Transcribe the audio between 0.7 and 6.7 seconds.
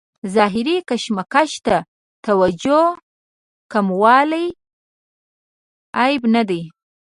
کشمکش ته توجه کموالی عیب نه دی.